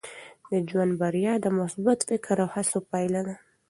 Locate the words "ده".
3.27-3.35